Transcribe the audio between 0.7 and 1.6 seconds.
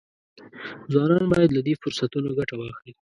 ځوانان باید